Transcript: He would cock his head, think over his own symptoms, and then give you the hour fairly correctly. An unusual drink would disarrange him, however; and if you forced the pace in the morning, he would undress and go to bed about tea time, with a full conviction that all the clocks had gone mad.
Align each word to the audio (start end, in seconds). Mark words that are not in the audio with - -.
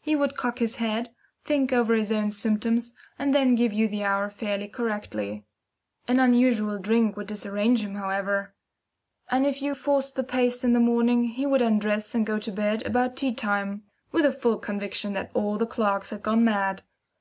He 0.00 0.16
would 0.16 0.36
cock 0.36 0.58
his 0.58 0.78
head, 0.82 1.14
think 1.44 1.72
over 1.72 1.94
his 1.94 2.10
own 2.10 2.32
symptoms, 2.32 2.92
and 3.20 3.32
then 3.32 3.54
give 3.54 3.72
you 3.72 3.86
the 3.86 4.02
hour 4.02 4.28
fairly 4.28 4.66
correctly. 4.66 5.46
An 6.08 6.18
unusual 6.18 6.80
drink 6.80 7.16
would 7.16 7.28
disarrange 7.28 7.80
him, 7.80 7.94
however; 7.94 8.52
and 9.30 9.46
if 9.46 9.62
you 9.62 9.76
forced 9.76 10.16
the 10.16 10.24
pace 10.24 10.64
in 10.64 10.72
the 10.72 10.80
morning, 10.80 11.22
he 11.22 11.46
would 11.46 11.62
undress 11.62 12.16
and 12.16 12.26
go 12.26 12.36
to 12.40 12.50
bed 12.50 12.84
about 12.84 13.14
tea 13.14 13.32
time, 13.32 13.84
with 14.10 14.24
a 14.24 14.32
full 14.32 14.58
conviction 14.58 15.12
that 15.12 15.30
all 15.34 15.56
the 15.56 15.66
clocks 15.68 16.10
had 16.10 16.24
gone 16.24 16.42
mad. 16.44 16.82